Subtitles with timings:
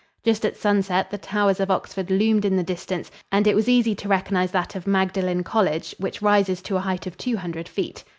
[0.23, 3.93] Just at sunset the towers of Oxford loomed in the distance, and it was easy
[3.93, 8.03] to recognize that of Magdalen College, which rises to a height of two hundred feet.